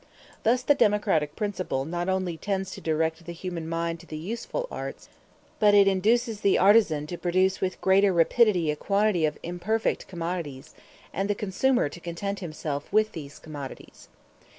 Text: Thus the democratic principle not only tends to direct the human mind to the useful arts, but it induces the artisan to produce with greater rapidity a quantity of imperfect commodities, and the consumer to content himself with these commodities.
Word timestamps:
Thus 0.41 0.63
the 0.63 0.73
democratic 0.73 1.35
principle 1.35 1.85
not 1.85 2.09
only 2.09 2.35
tends 2.35 2.71
to 2.71 2.81
direct 2.81 3.23
the 3.25 3.33
human 3.33 3.69
mind 3.69 3.99
to 3.99 4.07
the 4.07 4.17
useful 4.17 4.67
arts, 4.71 5.09
but 5.59 5.75
it 5.75 5.87
induces 5.87 6.41
the 6.41 6.57
artisan 6.57 7.05
to 7.05 7.19
produce 7.19 7.61
with 7.61 7.79
greater 7.81 8.11
rapidity 8.11 8.71
a 8.71 8.75
quantity 8.75 9.25
of 9.27 9.37
imperfect 9.43 10.07
commodities, 10.07 10.73
and 11.13 11.29
the 11.29 11.35
consumer 11.35 11.87
to 11.87 11.99
content 11.99 12.39
himself 12.39 12.91
with 12.91 13.11
these 13.11 13.37
commodities. 13.37 14.07